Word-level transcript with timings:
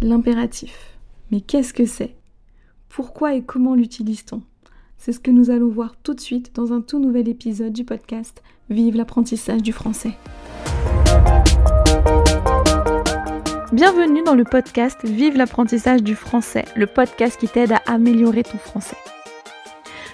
L'impératif. 0.00 0.98
Mais 1.30 1.40
qu'est-ce 1.40 1.72
que 1.72 1.86
c'est? 1.86 2.16
Pourquoi 2.88 3.34
et 3.34 3.42
comment 3.42 3.76
l'utilise-t-on? 3.76 4.42
C'est 4.98 5.12
ce 5.12 5.20
que 5.20 5.30
nous 5.30 5.50
allons 5.50 5.68
voir 5.68 5.94
tout 6.02 6.14
de 6.14 6.20
suite 6.20 6.54
dans 6.54 6.72
un 6.72 6.80
tout 6.80 6.98
nouvel 6.98 7.28
épisode 7.28 7.72
du 7.72 7.84
podcast 7.84 8.42
Vive 8.70 8.96
l'apprentissage 8.96 9.62
du 9.62 9.72
français. 9.72 10.14
Bienvenue 13.72 14.22
dans 14.24 14.34
le 14.34 14.44
podcast 14.44 14.98
Vive 15.04 15.36
l'apprentissage 15.36 16.02
du 16.02 16.16
français, 16.16 16.64
le 16.74 16.86
podcast 16.86 17.38
qui 17.38 17.46
t'aide 17.46 17.72
à 17.72 17.82
améliorer 17.86 18.42
ton 18.42 18.58
français. 18.58 18.96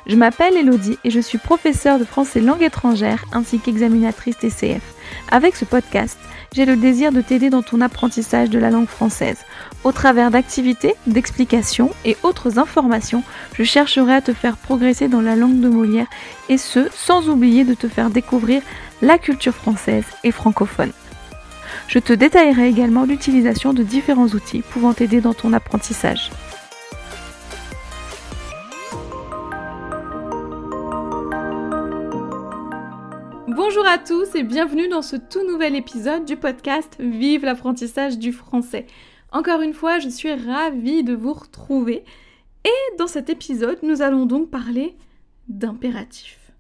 Je 0.07 0.17
m'appelle 0.17 0.57
Elodie 0.57 0.99
et 1.05 1.11
je 1.11 1.21
suis 1.21 1.39
professeure 1.39 1.99
de 1.99 2.05
français 2.05 2.41
langue 2.41 2.63
étrangère 2.63 3.25
ainsi 3.33 3.59
qu'examinatrice 3.59 4.39
TCF. 4.39 4.95
Avec 5.31 5.57
ce 5.57 5.65
podcast, 5.65 6.19
j'ai 6.53 6.65
le 6.65 6.77
désir 6.77 7.13
de 7.13 7.21
t'aider 7.21 7.49
dans 7.49 7.63
ton 7.63 7.81
apprentissage 7.81 8.51
de 8.51 8.59
la 8.59 8.71
langue 8.71 8.89
française. 8.89 9.39
Au 9.85 9.93
travers 9.93 10.31
d'activités, 10.31 10.95
d'explications 11.07 11.91
et 12.05 12.17
autres 12.23 12.59
informations, 12.59 13.23
je 13.55 13.63
chercherai 13.63 14.15
à 14.15 14.21
te 14.21 14.33
faire 14.33 14.57
progresser 14.57 15.09
dans 15.09 15.21
la 15.21 15.37
langue 15.37 15.61
de 15.61 15.69
Molière 15.69 16.09
et 16.49 16.59
ce, 16.59 16.89
sans 16.93 17.29
oublier 17.29 17.65
de 17.65 17.75
te 17.75 17.89
faire 17.89 18.11
découvrir 18.11 18.63
la 19.01 19.19
culture 19.19 19.55
française 19.55 20.05
et 20.25 20.33
francophone. 20.33 20.93
Je 21.87 21.99
te 21.99 22.13
détaillerai 22.13 22.69
également 22.69 23.05
l'utilisation 23.05 23.73
de 23.73 23.83
différents 23.83 24.29
outils 24.29 24.63
pouvant 24.63 24.93
t'aider 24.93 25.21
dans 25.21 25.35
ton 25.35 25.53
apprentissage. 25.53 26.31
À 33.91 33.99
tous 33.99 34.37
et 34.37 34.45
bienvenue 34.45 34.87
dans 34.87 35.03
ce 35.03 35.17
tout 35.17 35.45
nouvel 35.45 35.75
épisode 35.75 36.25
du 36.25 36.37
podcast 36.37 36.95
Vive 37.01 37.45
l'apprentissage 37.45 38.21
du 38.21 38.33
français. 38.33 38.87
Encore 39.33 39.63
une 39.63 39.73
fois, 39.73 39.99
je 39.99 40.09
suis 40.09 40.33
ravie 40.33 41.03
de 41.03 41.13
vous 41.13 41.33
retrouver 41.33 42.05
et 42.65 42.97
dans 42.99 43.09
cet 43.09 43.31
épisode, 43.31 43.81
nous 43.83 44.01
allons 44.01 44.27
donc 44.27 44.49
parler 44.49 44.95
d'impératif. 45.49 46.53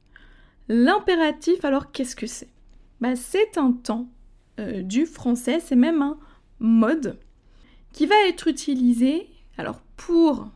L'impératif, 0.66 1.64
alors 1.64 1.92
qu'est-ce 1.92 2.16
que 2.16 2.26
c'est? 2.26 2.48
Bah, 3.00 3.14
C'est 3.14 3.58
un 3.58 3.70
temps 3.74 4.08
euh, 4.58 4.82
du 4.82 5.06
français, 5.06 5.60
c'est 5.60 5.76
même 5.76 6.02
un 6.02 6.18
mode 6.58 7.16
qui 7.92 8.06
va 8.06 8.16
être 8.26 8.48
utilisé 8.48 9.28
alors 9.56 9.82
pour, 9.96 10.50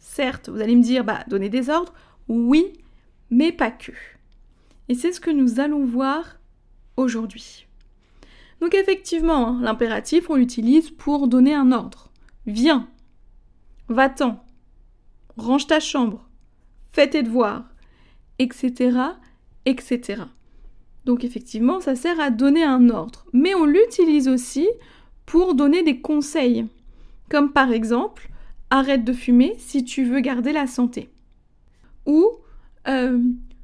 certes, 0.00 0.48
vous 0.48 0.60
allez 0.60 0.74
me 0.74 0.82
dire, 0.82 1.04
bah, 1.04 1.22
donner 1.28 1.48
des 1.48 1.70
ordres, 1.70 1.94
oui, 2.26 2.72
mais 3.30 3.52
pas 3.52 3.70
que. 3.70 3.92
Et 4.92 4.94
c'est 4.94 5.12
ce 5.12 5.20
que 5.20 5.30
nous 5.30 5.58
allons 5.58 5.86
voir 5.86 6.36
aujourd'hui. 6.98 7.66
Donc 8.60 8.74
effectivement, 8.74 9.48
hein, 9.48 9.58
l'impératif, 9.62 10.28
on 10.28 10.34
l'utilise 10.34 10.90
pour 10.90 11.28
donner 11.28 11.54
un 11.54 11.72
ordre. 11.72 12.10
Viens, 12.44 12.90
va-t'en, 13.88 14.44
range 15.38 15.66
ta 15.66 15.80
chambre, 15.80 16.28
fais 16.92 17.08
tes 17.08 17.22
devoirs, 17.22 17.64
etc., 18.38 18.98
etc. 19.64 20.24
Donc 21.06 21.24
effectivement, 21.24 21.80
ça 21.80 21.96
sert 21.96 22.20
à 22.20 22.28
donner 22.28 22.62
un 22.62 22.90
ordre. 22.90 23.24
Mais 23.32 23.54
on 23.54 23.64
l'utilise 23.64 24.28
aussi 24.28 24.68
pour 25.24 25.54
donner 25.54 25.82
des 25.82 26.02
conseils. 26.02 26.66
Comme 27.30 27.54
par 27.54 27.72
exemple, 27.72 28.28
arrête 28.68 29.06
de 29.06 29.14
fumer 29.14 29.54
si 29.56 29.86
tu 29.86 30.04
veux 30.04 30.20
garder 30.20 30.52
la 30.52 30.66
santé. 30.66 31.08
Ou 32.04 32.30
euh, 32.88 33.18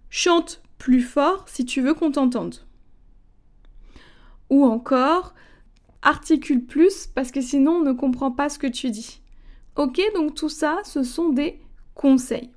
chante 0.08 0.62
plus 0.78 1.02
fort 1.02 1.44
si 1.48 1.64
tu 1.64 1.80
veux 1.80 1.94
qu'on 1.94 2.12
t'entende. 2.12 2.56
Ou 4.50 4.64
encore, 4.64 5.34
articule 6.02 6.64
plus 6.64 7.06
parce 7.06 7.32
que 7.32 7.40
sinon 7.40 7.72
on 7.72 7.82
ne 7.82 7.92
comprend 7.92 8.30
pas 8.30 8.48
ce 8.48 8.58
que 8.58 8.66
tu 8.66 8.90
dis. 8.90 9.20
Ok, 9.76 10.00
donc 10.14 10.34
tout 10.34 10.48
ça, 10.48 10.78
ce 10.84 11.02
sont 11.02 11.28
des 11.28 11.60
conseils. 11.94 12.50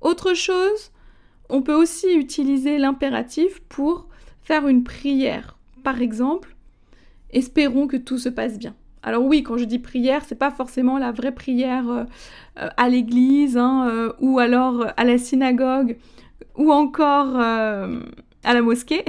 Autre 0.00 0.34
chose, 0.34 0.92
on 1.48 1.62
peut 1.62 1.74
aussi 1.74 2.14
utiliser 2.14 2.78
l'impératif 2.78 3.60
pour 3.68 4.08
faire 4.42 4.68
une 4.68 4.84
prière. 4.84 5.56
Par 5.82 6.00
exemple, 6.00 6.56
espérons 7.30 7.86
que 7.86 7.96
tout 7.96 8.18
se 8.18 8.28
passe 8.28 8.58
bien. 8.58 8.74
Alors 9.02 9.24
oui, 9.24 9.42
quand 9.42 9.56
je 9.56 9.64
dis 9.64 9.78
prière, 9.78 10.24
c'est 10.26 10.34
pas 10.34 10.50
forcément 10.50 10.98
la 10.98 11.10
vraie 11.10 11.32
prière 11.32 11.88
euh, 11.88 12.04
euh, 12.58 12.68
à 12.76 12.88
l'église 12.88 13.56
hein, 13.56 13.88
euh, 13.88 14.12
ou 14.20 14.38
alors 14.38 14.86
à 14.96 15.04
la 15.04 15.16
synagogue 15.16 15.96
ou 16.60 16.70
encore 16.70 17.40
euh, 17.40 18.00
à 18.44 18.52
la 18.52 18.60
mosquée, 18.60 19.04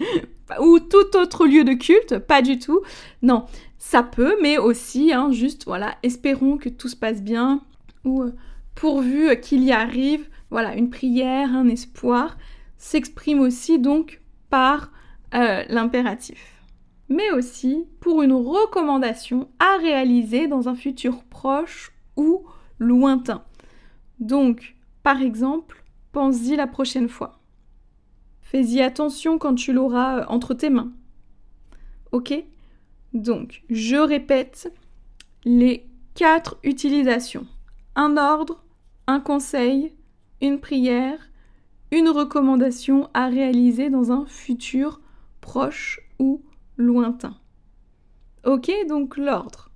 ou 0.60 0.80
tout 0.80 1.16
autre 1.16 1.46
lieu 1.46 1.62
de 1.62 1.74
culte, 1.74 2.18
pas 2.18 2.40
du 2.40 2.58
tout. 2.58 2.80
Non, 3.20 3.44
ça 3.76 4.02
peut, 4.02 4.36
mais 4.40 4.56
aussi, 4.56 5.12
hein, 5.12 5.30
juste, 5.30 5.66
voilà, 5.66 5.96
espérons 6.02 6.56
que 6.56 6.70
tout 6.70 6.88
se 6.88 6.96
passe 6.96 7.22
bien, 7.22 7.60
ou 8.04 8.22
euh, 8.22 8.32
pourvu 8.74 9.38
qu'il 9.40 9.62
y 9.64 9.70
arrive, 9.70 10.26
voilà, 10.50 10.74
une 10.74 10.88
prière, 10.88 11.54
un 11.54 11.68
espoir, 11.68 12.38
s'exprime 12.78 13.40
aussi 13.40 13.78
donc 13.78 14.22
par 14.48 14.90
euh, 15.34 15.62
l'impératif. 15.68 16.62
Mais 17.10 17.30
aussi 17.32 17.84
pour 18.00 18.22
une 18.22 18.32
recommandation 18.32 19.48
à 19.58 19.76
réaliser 19.76 20.46
dans 20.46 20.70
un 20.70 20.74
futur 20.74 21.22
proche 21.24 21.92
ou 22.16 22.46
lointain. 22.78 23.44
Donc, 24.20 24.74
par 25.02 25.20
exemple, 25.20 25.83
pense-y 26.14 26.54
la 26.54 26.68
prochaine 26.68 27.08
fois. 27.08 27.40
Fais-y 28.40 28.80
attention 28.80 29.36
quand 29.36 29.56
tu 29.56 29.72
l'auras 29.72 30.20
euh, 30.20 30.24
entre 30.28 30.54
tes 30.54 30.70
mains. 30.70 30.92
Ok? 32.12 32.32
Donc, 33.12 33.64
je 33.68 33.96
répète 33.96 34.72
les 35.44 35.84
quatre 36.14 36.56
utilisations. 36.62 37.46
Un 37.96 38.16
ordre, 38.16 38.62
un 39.08 39.18
conseil, 39.18 39.92
une 40.40 40.60
prière, 40.60 41.18
une 41.90 42.08
recommandation 42.08 43.10
à 43.12 43.26
réaliser 43.26 43.90
dans 43.90 44.12
un 44.12 44.24
futur 44.26 45.00
proche 45.40 46.00
ou 46.20 46.42
lointain. 46.76 47.34
Ok, 48.44 48.70
donc 48.88 49.16
l'ordre. 49.16 49.70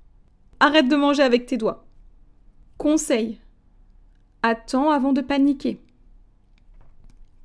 Arrête 0.60 0.88
de 0.88 0.97
manger 0.97 1.22
avec 1.25 1.47
tes 1.47 1.56
doigts. 1.56 1.84
Conseil. 2.77 3.41
Attends 4.43 4.91
avant 4.91 5.12
de 5.12 5.21
paniquer. 5.21 5.81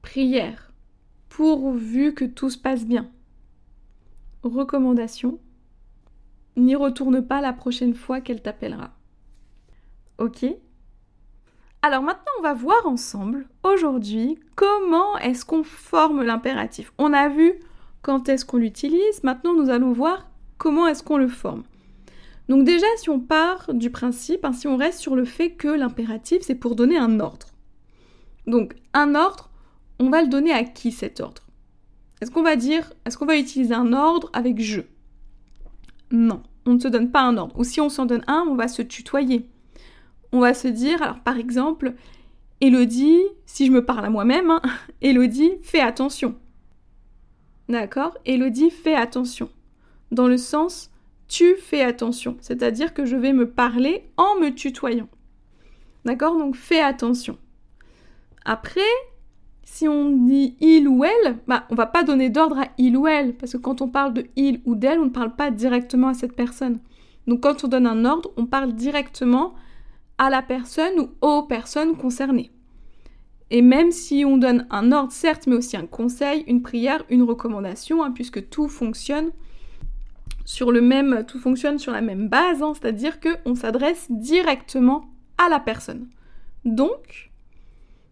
Prière. 0.04 0.72
Pourvu 1.30 2.14
que 2.14 2.26
tout 2.26 2.52
se 2.52 2.58
passe 2.60 2.86
bien. 2.86 3.10
Recommandation. 4.44 5.40
N'y 6.56 6.76
retourne 6.76 7.26
pas 7.26 7.42
la 7.42 7.54
prochaine 7.54 7.96
fois 7.96 8.22
qu'elle 8.22 8.44
t'appellera. 8.44 8.92
Ok 10.20 10.46
Alors 11.82 12.04
maintenant, 12.04 12.32
on 12.38 12.44
va 12.44 12.54
voir 12.54 12.86
ensemble, 12.86 13.48
aujourd'hui, 13.64 14.38
comment 14.56 15.18
est-ce 15.18 15.46
qu'on 15.46 15.64
forme 15.64 16.22
l'impératif. 16.22 16.94
On 17.00 17.14
a 17.14 17.30
vu 17.30 17.54
quand 18.04 18.30
est-ce 18.30 18.46
qu'on 18.46 18.58
l'utilise, 18.58 19.24
maintenant 19.24 19.56
nous 19.56 19.70
allons 19.70 19.94
voir 19.94 20.30
comment 20.60 20.86
est-ce 20.86 21.02
qu'on 21.02 21.18
le 21.18 21.30
forme. 21.30 21.64
Donc 22.50 22.66
déjà, 22.66 22.86
si 22.98 23.10
on 23.10 23.20
part 23.20 23.74
du 23.74 23.90
principe, 23.90 24.46
hein, 24.46 24.54
si 24.54 24.68
on 24.68 24.78
reste 24.78 25.00
sur 25.00 25.16
le 25.16 25.26
fait 25.26 25.52
que 25.52 25.70
l'impératif, 25.70 26.44
c'est 26.44 26.56
pour 26.56 26.76
donner 26.76 26.98
un 26.98 27.20
ordre. 27.20 27.48
Donc 28.46 28.76
un 28.94 29.16
ordre, 29.16 29.50
on 30.00 30.10
va 30.10 30.22
le 30.22 30.28
donner 30.28 30.52
à 30.52 30.64
qui 30.64 30.92
cet 30.92 31.20
ordre? 31.20 31.44
Est-ce 32.22 32.32
qu'on 32.32 32.44
va 32.44 32.56
dire, 32.56 32.94
est-ce 33.06 33.18
qu'on 33.18 33.26
va 33.26 33.38
utiliser 33.38 33.74
un 33.74 33.92
ordre 33.94 34.30
avec 34.34 34.62
je? 34.62 34.82
Non, 36.12 36.42
on 36.66 36.74
ne 36.74 36.80
se 36.80 36.88
donne 36.88 37.12
pas 37.12 37.22
un 37.22 37.38
ordre. 37.38 37.58
Ou 37.60 37.64
si 37.64 37.82
on 37.82 37.90
s'en 37.90 38.06
donne 38.06 38.24
un, 38.28 38.46
on 38.48 38.56
va 38.56 38.68
se 38.68 38.82
tutoyer. 38.82 39.50
On 40.32 40.40
va 40.40 40.54
se 40.54 40.68
dire, 40.68 41.02
alors 41.02 41.20
par 41.20 41.38
exemple, 41.38 41.94
Elodie, 42.62 43.22
si 43.46 43.66
je 43.66 43.72
me 43.72 43.84
parle 43.84 44.06
à 44.06 44.10
moi-même, 44.10 44.50
hein, 44.52 44.62
Elodie, 45.02 45.52
fais 45.64 45.82
attention. 45.82 46.36
D'accord? 47.68 48.18
Elodie, 48.26 48.70
fais 48.70 48.96
attention. 48.96 49.50
Dans 50.12 50.28
le 50.28 50.38
sens, 50.38 50.92
tu 51.28 51.56
fais 51.56 51.82
attention. 51.82 52.38
C'est-à-dire 52.40 52.94
que 52.94 53.06
je 53.06 53.16
vais 53.16 53.34
me 53.34 53.50
parler 53.50 54.10
en 54.18 54.40
me 54.40 54.50
tutoyant. 54.50 55.10
D'accord? 56.06 56.38
Donc 56.38 56.56
fais 56.56 56.82
attention. 56.82 57.38
Après, 58.46 58.82
si 59.64 59.88
on 59.88 60.10
dit 60.10 60.56
il 60.60 60.88
ou 60.88 61.04
elle, 61.04 61.38
bah, 61.48 61.66
on 61.70 61.76
va 61.76 61.86
pas 61.86 62.04
donner 62.04 62.30
d'ordre 62.30 62.60
à 62.60 62.68
il 62.78 62.98
ou 62.98 63.08
elle, 63.08 63.34
parce 63.34 63.54
que 63.54 63.58
quand 63.58 63.82
on 63.82 63.88
parle 63.88 64.14
de 64.14 64.26
il 64.36 64.62
ou 64.66 64.76
d'elle, 64.76 65.00
on 65.00 65.06
ne 65.06 65.10
parle 65.10 65.36
pas 65.36 65.52
directement 65.52 66.10
à 66.10 66.14
cette 66.14 66.36
personne. 66.36 66.80
Donc 67.28 67.42
quand 67.42 67.64
on 67.64 67.68
donne 67.68 67.88
un 67.88 68.06
ordre, 68.06 68.32
on 68.38 68.46
parle 68.46 68.74
directement 68.74 69.54
à 70.18 70.30
la 70.30 70.42
personne 70.42 71.00
ou 71.00 71.10
aux 71.22 71.44
personnes 71.44 71.96
concernées. 71.96 72.52
Et 73.50 73.62
même 73.62 73.92
si 73.92 74.26
on 74.26 74.38
donne 74.38 74.68
un 74.70 74.92
ordre, 74.92 75.12
certes, 75.12 75.48
mais 75.48 75.56
aussi 75.56 75.78
un 75.78 75.86
conseil, 75.86 76.44
une 76.48 76.62
prière, 76.62 77.06
une 77.10 77.24
recommandation, 77.24 78.04
hein, 78.04 78.12
puisque 78.12 78.50
tout 78.50 78.68
fonctionne 78.68 79.32
sur 80.46 80.72
le 80.72 80.82
même, 80.82 81.24
tout 81.28 81.40
fonctionne 81.40 81.78
sur 81.78 81.92
la 81.92 82.02
même 82.02 82.28
base, 82.28 82.62
hein, 82.62 82.74
c'est-à-dire 82.74 83.20
qu'on 83.20 83.56
s'adresse 83.56 84.08
directement 84.10 85.06
à 85.38 85.50
la 85.50 85.60
personne. 85.60 86.08
Donc, 86.66 87.32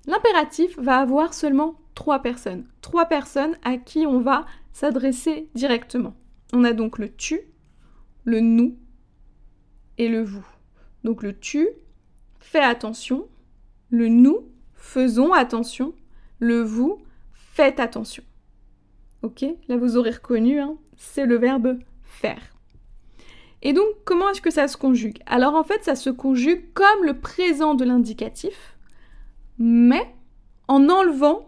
L'impératif 0.08 0.78
va 0.80 0.98
avoir 0.98 1.34
seulement 1.34 1.76
trois 1.96 2.20
personnes. 2.20 2.66
Trois 2.82 3.06
personnes 3.06 3.58
à 3.64 3.78
qui 3.78 4.06
on 4.06 4.20
va 4.20 4.46
s'adresser 4.74 5.50
directement. 5.54 6.16
On 6.54 6.64
a 6.64 6.74
donc 6.74 6.98
le 6.98 7.14
tu, 7.16 7.42
le 8.24 8.40
nous 8.40 8.78
et 9.98 10.10
le 10.10 10.24
vous. 10.24 10.46
Donc 11.04 11.24
le 11.24 11.38
tu, 11.38 11.68
fais 12.40 12.60
attention, 12.60 13.28
le 13.90 14.08
nous, 14.08 14.48
faisons 14.74 15.34
attention, 15.34 15.94
le 16.40 16.62
vous, 16.62 17.02
faites 17.34 17.80
attention. 17.80 18.24
Ok? 19.22 19.46
Là, 19.68 19.78
vous 19.78 19.98
aurez 19.98 20.12
reconnu, 20.12 20.60
hein, 20.60 20.78
c'est 20.98 21.26
le 21.26 21.36
verbe 21.36 21.78
faire. 22.04 22.42
Et 23.62 23.74
donc, 23.74 23.86
comment 24.06 24.30
est-ce 24.30 24.42
que 24.42 24.50
ça 24.50 24.68
se 24.68 24.78
conjugue? 24.78 25.20
Alors, 25.28 25.54
en 25.54 25.64
fait, 25.64 25.84
ça 25.84 25.96
se 25.96 26.10
conjugue 26.10 26.74
comme 26.74 27.06
le 27.06 27.20
présent 27.20 27.76
de 27.76 27.86
l'indicatif, 27.86 28.76
mais 29.64 30.16
en 30.68 30.90
enlevant 30.90 31.48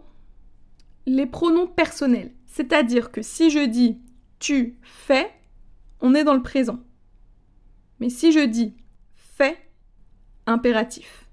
les 1.04 1.26
pronoms 1.26 1.66
personnels. 1.66 2.32
C'est-à-dire 2.46 3.10
que 3.10 3.22
si 3.22 3.50
je 3.50 3.66
dis 3.66 3.98
tu 4.38 4.78
fais, 4.82 5.32
on 6.00 6.14
est 6.14 6.22
dans 6.22 6.34
le 6.34 6.42
présent. 6.42 6.78
Mais 7.98 8.10
si 8.10 8.30
je 8.30 8.38
dis 8.38 8.76
fais, 9.14 9.58
impératif. 10.46 11.28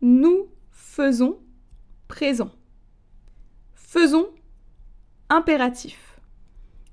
Nous 0.00 0.48
faisons, 0.70 1.38
présent. 2.08 2.50
Faisons, 3.74 4.28
impératif. 5.28 6.18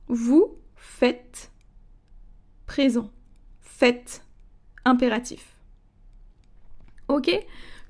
Vous 0.07 0.57
faites, 0.75 1.49
présent. 2.65 3.09
Faites, 3.61 4.25
impératif. 4.83 5.55
Ok? 7.07 7.31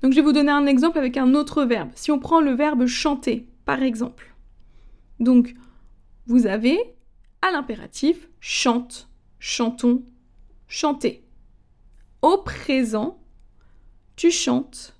Donc 0.04 0.12
je 0.12 0.16
vais 0.16 0.22
vous 0.22 0.32
donner 0.32 0.52
un 0.52 0.66
exemple 0.66 0.98
avec 0.98 1.16
un 1.16 1.32
autre 1.32 1.64
verbe. 1.64 1.88
Si 1.94 2.10
on 2.10 2.18
prend 2.18 2.42
le 2.42 2.52
verbe 2.52 2.84
chanter, 2.84 3.48
par 3.64 3.82
exemple. 3.82 4.34
Donc, 5.18 5.54
vous 6.26 6.46
avez 6.46 6.78
à 7.40 7.50
l'impératif 7.50 8.28
chante, 8.38 9.08
chantons, 9.38 10.04
chanter. 10.68 11.24
Au 12.20 12.36
présent, 12.36 13.18
tu 14.14 14.30
chantes, 14.30 14.94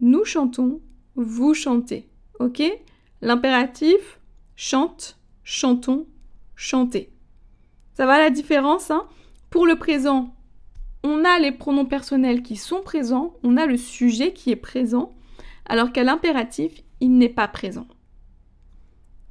nous 0.00 0.24
chantons, 0.24 0.80
vous 1.16 1.52
chantez. 1.52 2.08
Ok? 2.40 2.62
L'impératif 3.20 4.20
chante, 4.54 5.18
chantons, 5.44 6.06
chanter. 6.54 7.12
Ça 7.92 8.06
va 8.06 8.18
la 8.18 8.30
différence 8.30 8.90
hein? 8.90 9.06
Pour 9.50 9.66
le 9.66 9.76
présent, 9.76 10.34
on 11.06 11.24
a 11.24 11.38
les 11.38 11.52
pronoms 11.52 11.86
personnels 11.86 12.42
qui 12.42 12.56
sont 12.56 12.82
présents, 12.82 13.34
on 13.44 13.56
a 13.56 13.66
le 13.66 13.76
sujet 13.76 14.32
qui 14.32 14.50
est 14.50 14.56
présent, 14.56 15.14
alors 15.64 15.92
qu'à 15.92 16.02
l'impératif, 16.02 16.72
il 17.00 17.16
n'est 17.16 17.28
pas 17.28 17.46
présent. 17.46 17.86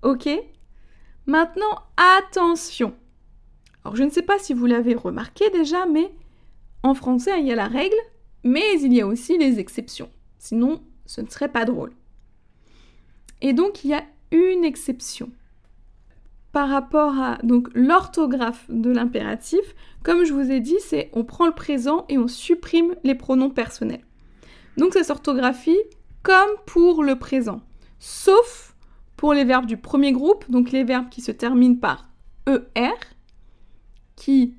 Ok? 0.01 0.30
Maintenant, 1.25 1.83
attention. 1.98 2.94
Alors, 3.83 3.95
je 3.95 4.04
ne 4.04 4.10
sais 4.10 4.22
pas 4.22 4.39
si 4.39 4.54
vous 4.54 4.66
l'avez 4.66 4.95
remarqué 4.95 5.50
déjà, 5.50 5.86
mais 5.86 6.12
en 6.81 6.94
français, 6.94 7.39
il 7.39 7.48
y 7.48 7.51
a 7.51 7.56
la 7.56 7.68
règle, 7.68 7.95
mais 8.44 8.80
il 8.81 8.94
y 8.94 9.01
a 9.01 9.07
aussi 9.07 9.38
les 9.38 9.60
exceptions. 9.60 10.10
Sinon, 10.39 10.81
ce 11.06 11.22
ne 11.22 11.27
serait 11.27 11.51
pas 11.51 11.66
drôle. 11.66 11.92
Et 13.42 13.54
donc, 13.54 13.83
il 13.83 13.89
y 13.89 13.94
a 13.94 14.06
une 14.31 14.63
exception 14.63 15.30
par 16.55 16.69
rapport 16.69 17.19
à 17.19 17.37
donc 17.43 17.67
l'orthographe 17.73 18.63
de 18.69 18.89
l'impératif. 18.89 19.75
Comme 20.03 20.23
je 20.23 20.31
vous 20.31 20.51
ai 20.51 20.61
dit, 20.61 20.77
c'est 20.79 21.09
on 21.11 21.25
prend 21.25 21.47
le 21.47 21.51
présent 21.51 22.05
et 22.07 22.17
on 22.17 22.29
supprime 22.29 22.95
les 23.03 23.13
pronoms 23.13 23.49
personnels. 23.49 24.05
Donc 24.77 24.93
ça 24.93 25.03
s'orthographie 25.03 25.77
comme 26.23 26.51
pour 26.65 27.03
le 27.03 27.19
présent, 27.19 27.59
sauf 27.99 28.73
pour 29.17 29.33
les 29.33 29.43
verbes 29.43 29.65
du 29.65 29.75
premier 29.75 30.13
groupe, 30.13 30.49
donc 30.49 30.71
les 30.71 30.85
verbes 30.85 31.09
qui 31.09 31.19
se 31.19 31.33
terminent 31.33 31.75
par 31.75 32.07
ER, 32.47 32.95
qui, 34.15 34.55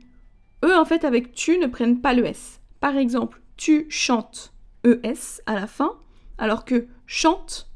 eux, 0.67 0.77
en 0.77 0.85
fait, 0.85 1.03
avec 1.03 1.33
tu 1.33 1.57
ne 1.57 1.67
prennent 1.67 2.03
pas 2.03 2.13
le 2.13 2.27
S. 2.27 2.61
Par 2.79 2.99
exemple, 2.99 3.41
tu 3.57 3.87
chantes 3.89 4.53
ES 4.85 5.41
à 5.47 5.55
la 5.55 5.67
fin, 5.67 5.93
alors 6.37 6.67
que 6.67 6.89
chante 7.07 7.71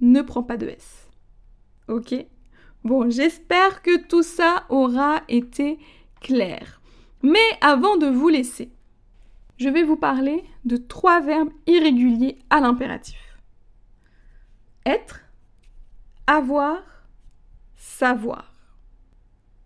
ne 0.00 0.22
prend 0.22 0.44
pas 0.44 0.56
de 0.56 0.68
S. 0.68 1.08
Ok? 1.88 2.14
Bon, 2.86 3.10
j'espère 3.10 3.82
que 3.82 4.06
tout 4.06 4.22
ça 4.22 4.64
aura 4.68 5.20
été 5.26 5.80
clair. 6.20 6.80
Mais 7.20 7.58
avant 7.60 7.96
de 7.96 8.06
vous 8.06 8.28
laisser, 8.28 8.70
je 9.56 9.68
vais 9.68 9.82
vous 9.82 9.96
parler 9.96 10.44
de 10.64 10.76
trois 10.76 11.20
verbes 11.20 11.50
irréguliers 11.66 12.38
à 12.48 12.60
l'impératif. 12.60 13.18
Être, 14.84 15.22
avoir, 16.28 16.78
savoir. 17.74 18.52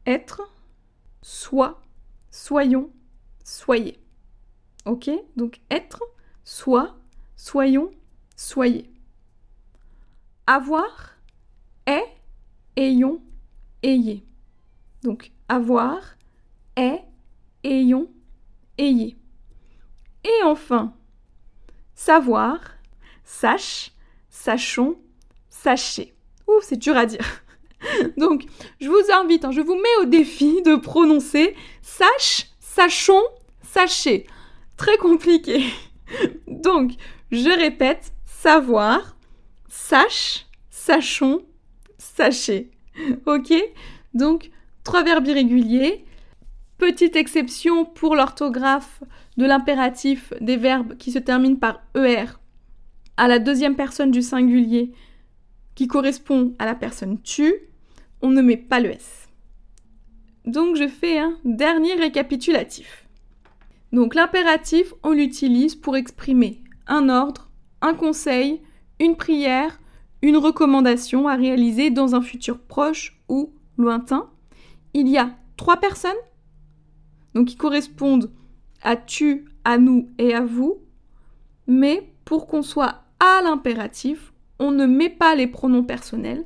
Être, 0.06 0.40
soit, 1.20 1.82
soyons, 2.30 2.90
soyez. 3.44 4.02
Ok? 4.86 5.10
Donc 5.36 5.60
être, 5.70 6.02
soit, 6.42 6.96
soyons, 7.36 7.90
soyez. 8.34 8.90
Avoir, 10.46 11.09
ayons, 12.80 13.20
ayez. 13.82 14.24
Donc 15.02 15.30
avoir, 15.48 16.00
est, 16.76 17.02
ayons, 17.62 18.10
ayez. 18.78 19.16
Et 20.24 20.42
enfin, 20.44 20.92
savoir, 21.94 22.58
sache, 23.24 23.92
sachons, 24.28 24.96
sachez 25.48 26.14
c'est 26.60 26.76
dur 26.76 26.96
à 26.96 27.06
dire. 27.06 27.24
Donc, 28.16 28.44
je 28.80 28.88
vous 28.88 29.12
invite, 29.12 29.44
hein, 29.44 29.52
je 29.52 29.60
vous 29.60 29.76
mets 29.76 30.02
au 30.02 30.04
défi 30.06 30.62
de 30.62 30.76
prononcer 30.76 31.54
sache, 31.82 32.48
sachons, 32.58 33.22
sachez. 33.62 34.26
Très 34.76 34.96
compliqué. 34.96 35.62
Donc, 36.48 36.92
je 37.30 37.48
répète, 37.48 38.12
savoir, 38.24 39.16
sache, 39.68 40.46
sachons, 40.70 41.42
sachez. 42.20 42.70
Ok? 43.26 43.52
Donc, 44.14 44.50
trois 44.84 45.02
verbes 45.02 45.26
irréguliers. 45.26 46.04
Petite 46.76 47.16
exception 47.16 47.84
pour 47.84 48.14
l'orthographe 48.16 49.02
de 49.36 49.46
l'impératif 49.46 50.32
des 50.40 50.56
verbes 50.56 50.96
qui 50.96 51.12
se 51.12 51.18
terminent 51.18 51.56
par 51.56 51.82
ER 51.94 52.26
à 53.16 53.28
la 53.28 53.38
deuxième 53.38 53.76
personne 53.76 54.10
du 54.10 54.22
singulier 54.22 54.92
qui 55.74 55.86
correspond 55.86 56.54
à 56.58 56.64
la 56.64 56.74
personne 56.74 57.20
tu, 57.22 57.52
on 58.22 58.30
ne 58.30 58.42
met 58.42 58.56
pas 58.56 58.80
le 58.80 58.90
S. 58.90 59.28
Donc 60.46 60.76
je 60.76 60.88
fais 60.88 61.18
un 61.18 61.36
dernier 61.44 61.94
récapitulatif. 61.94 63.06
Donc 63.92 64.14
l'impératif, 64.14 64.94
on 65.02 65.12
l'utilise 65.12 65.74
pour 65.74 65.96
exprimer 65.96 66.62
un 66.86 67.08
ordre, 67.08 67.50
un 67.82 67.94
conseil, 67.94 68.62
une 68.98 69.16
prière, 69.16 69.79
une 70.22 70.36
recommandation 70.36 71.28
à 71.28 71.36
réaliser 71.36 71.90
dans 71.90 72.14
un 72.14 72.22
futur 72.22 72.58
proche 72.58 73.20
ou 73.28 73.52
lointain. 73.78 74.28
Il 74.94 75.08
y 75.08 75.18
a 75.18 75.36
trois 75.56 75.78
personnes, 75.78 76.12
donc 77.34 77.48
qui 77.48 77.56
correspondent 77.56 78.30
à 78.82 78.96
tu, 78.96 79.46
à 79.64 79.78
nous 79.78 80.08
et 80.18 80.34
à 80.34 80.44
vous, 80.44 80.78
mais 81.66 82.12
pour 82.24 82.46
qu'on 82.46 82.62
soit 82.62 83.02
à 83.20 83.42
l'impératif, 83.42 84.32
on 84.58 84.70
ne 84.70 84.86
met 84.86 85.10
pas 85.10 85.34
les 85.34 85.46
pronoms 85.46 85.84
personnels. 85.84 86.44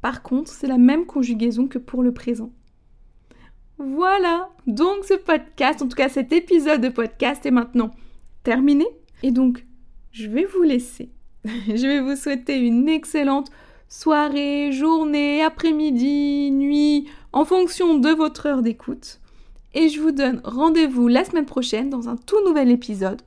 Par 0.00 0.22
contre, 0.22 0.50
c'est 0.50 0.66
la 0.66 0.78
même 0.78 1.06
conjugaison 1.06 1.66
que 1.66 1.78
pour 1.78 2.02
le 2.02 2.12
présent. 2.12 2.52
Voilà, 3.78 4.50
donc 4.66 5.04
ce 5.04 5.14
podcast, 5.14 5.82
en 5.82 5.88
tout 5.88 5.96
cas 5.96 6.08
cet 6.08 6.32
épisode 6.32 6.80
de 6.80 6.88
podcast 6.88 7.46
est 7.46 7.52
maintenant 7.52 7.92
terminé. 8.42 8.86
Et 9.22 9.30
donc, 9.30 9.64
je 10.10 10.28
vais 10.28 10.44
vous 10.44 10.62
laisser. 10.62 11.10
je 11.44 11.86
vais 11.86 12.00
vous 12.00 12.16
souhaiter 12.16 12.58
une 12.58 12.88
excellente 12.88 13.50
soirée, 13.88 14.72
journée, 14.72 15.42
après-midi, 15.42 16.50
nuit, 16.50 17.08
en 17.32 17.44
fonction 17.44 17.98
de 17.98 18.10
votre 18.10 18.46
heure 18.46 18.62
d'écoute. 18.62 19.20
Et 19.74 19.88
je 19.88 20.00
vous 20.00 20.12
donne 20.12 20.40
rendez-vous 20.44 21.08
la 21.08 21.24
semaine 21.24 21.46
prochaine 21.46 21.90
dans 21.90 22.08
un 22.08 22.16
tout 22.16 22.42
nouvel 22.46 22.70
épisode 22.70 23.22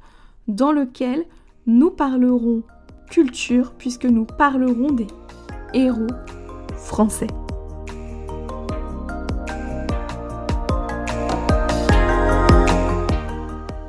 dans 0.47 0.71
lequel 0.71 1.23
nous 1.67 1.91
parlerons 1.91 2.63
culture 3.09 3.73
puisque 3.77 4.05
nous 4.05 4.25
parlerons 4.25 4.91
des 4.91 5.07
héros 5.73 6.07
français. 6.75 7.27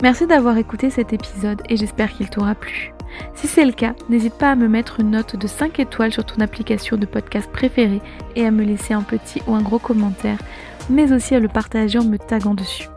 Merci 0.02 0.26
d'avoir 0.26 0.58
écouté 0.58 0.90
cet 0.90 1.12
épisode 1.12 1.62
et 1.68 1.76
j'espère 1.76 2.12
qu'il 2.12 2.28
t'aura 2.28 2.54
plu. 2.54 2.92
Si 3.34 3.46
c'est 3.46 3.64
le 3.64 3.72
cas, 3.72 3.94
n'hésite 4.08 4.34
pas 4.34 4.50
à 4.50 4.56
me 4.56 4.68
mettre 4.68 5.00
une 5.00 5.10
note 5.10 5.36
de 5.36 5.46
5 5.46 5.78
étoiles 5.80 6.12
sur 6.12 6.24
ton 6.24 6.40
application 6.40 6.96
de 6.96 7.06
podcast 7.06 7.50
préférée 7.50 8.00
et 8.36 8.46
à 8.46 8.50
me 8.50 8.64
laisser 8.64 8.94
un 8.94 9.02
petit 9.02 9.42
ou 9.46 9.54
un 9.54 9.62
gros 9.62 9.78
commentaire, 9.78 10.38
mais 10.90 11.12
aussi 11.12 11.34
à 11.34 11.40
le 11.40 11.48
partager 11.48 11.98
en 11.98 12.04
me 12.04 12.18
taguant 12.18 12.54
dessus. 12.54 12.88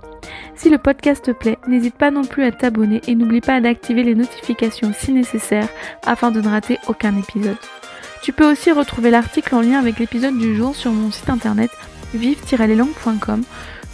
Si 0.55 0.69
le 0.69 0.77
podcast 0.77 1.25
te 1.25 1.31
plaît, 1.31 1.59
n'hésite 1.67 1.95
pas 1.95 2.11
non 2.11 2.23
plus 2.23 2.43
à 2.43 2.51
t'abonner 2.51 3.01
et 3.07 3.15
n'oublie 3.15 3.41
pas 3.41 3.59
d'activer 3.59 4.03
les 4.03 4.15
notifications 4.15 4.93
si 4.93 5.11
nécessaire 5.11 5.67
afin 6.05 6.31
de 6.31 6.41
ne 6.41 6.47
rater 6.47 6.79
aucun 6.87 7.17
épisode. 7.17 7.57
Tu 8.21 8.31
peux 8.31 8.49
aussi 8.49 8.71
retrouver 8.71 9.11
l'article 9.11 9.53
en 9.53 9.61
lien 9.61 9.79
avec 9.79 9.99
l'épisode 9.99 10.37
du 10.37 10.55
jour 10.55 10.75
sur 10.75 10.91
mon 10.91 11.11
site 11.11 11.29
internet 11.29 11.69
vive-leslangues.com 12.13 13.43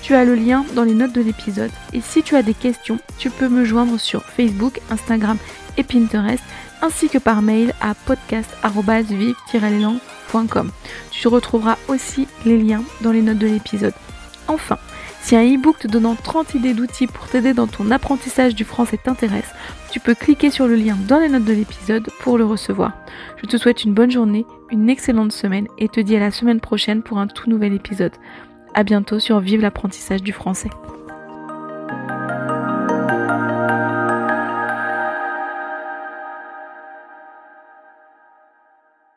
Tu 0.01 0.13
as 0.13 0.23
le 0.23 0.35
lien 0.35 0.63
dans 0.75 0.83
les 0.83 0.93
notes 0.93 1.13
de 1.13 1.21
l'épisode. 1.21 1.71
Et 1.93 2.01
si 2.01 2.23
tu 2.23 2.35
as 2.35 2.43
des 2.43 2.53
questions, 2.53 2.99
tu 3.17 3.29
peux 3.29 3.49
me 3.49 3.65
joindre 3.65 3.99
sur 3.99 4.23
Facebook, 4.23 4.79
Instagram 4.89 5.37
et 5.77 5.83
Pinterest, 5.83 6.41
ainsi 6.81 7.09
que 7.09 7.17
par 7.17 7.41
mail 7.41 7.73
à 7.81 7.93
podcast.vive-lelang.com. 7.93 10.71
Tu 11.11 11.27
retrouveras 11.27 11.77
aussi 11.87 12.27
les 12.45 12.57
liens 12.57 12.83
dans 13.01 13.11
les 13.11 13.21
notes 13.21 13.37
de 13.37 13.47
l'épisode. 13.47 13.93
Enfin, 14.47 14.77
si 15.21 15.35
un 15.35 15.43
e-book 15.43 15.79
te 15.79 15.87
donnant 15.87 16.15
30 16.15 16.55
idées 16.55 16.73
d'outils 16.73 17.07
pour 17.07 17.27
t'aider 17.27 17.53
dans 17.53 17.67
ton 17.67 17.91
apprentissage 17.91 18.55
du 18.55 18.65
français 18.65 18.97
t'intéresse, 18.97 19.53
tu 19.91 19.99
peux 19.99 20.15
cliquer 20.15 20.49
sur 20.49 20.67
le 20.67 20.75
lien 20.75 20.97
dans 21.07 21.19
les 21.19 21.29
notes 21.29 21.45
de 21.45 21.53
l'épisode 21.53 22.09
pour 22.19 22.37
le 22.37 22.45
recevoir. 22.45 22.93
Je 23.37 23.45
te 23.45 23.57
souhaite 23.57 23.83
une 23.83 23.93
bonne 23.93 24.11
journée, 24.11 24.45
une 24.71 24.89
excellente 24.89 25.31
semaine 25.31 25.67
et 25.77 25.89
te 25.89 25.99
dis 25.99 26.15
à 26.15 26.19
la 26.19 26.31
semaine 26.31 26.59
prochaine 26.59 27.03
pour 27.03 27.19
un 27.19 27.27
tout 27.27 27.49
nouvel 27.49 27.73
épisode. 27.73 28.13
A 28.73 28.83
bientôt 28.83 29.19
sur 29.19 29.39
Vive 29.39 29.61
l'apprentissage 29.61 30.23
du 30.23 30.33
français. 30.33 30.69